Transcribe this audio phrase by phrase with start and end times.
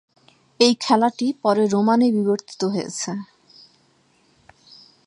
[0.59, 3.11] এই খেলাটি পরে রোমান -এ বিবর্তিত হয়েছে।